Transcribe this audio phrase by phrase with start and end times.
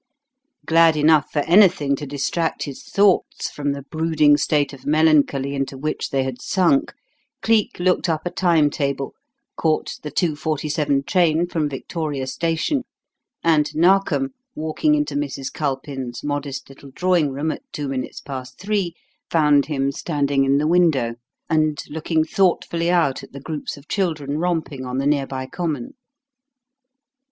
[0.65, 5.77] Glad enough for anything to distract his thoughts from the brooding state of melancholy into
[5.77, 6.95] which they had sunk,
[7.43, 9.13] Cleek looked up a time table,
[9.57, 12.83] caught the 2:47 train from Victoria Station;
[13.43, 15.53] and Narkom, walking into Mrs.
[15.53, 18.95] Culpin's modest little drawing room at two minutes past three,
[19.29, 21.13] found him standing in the window
[21.47, 25.93] and looking thoughtfully out at the groups of children romping on the near by common.